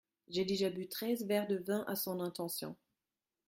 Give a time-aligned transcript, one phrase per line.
[0.29, 2.75] J’ai déjà bu treize verres de vin à son intention.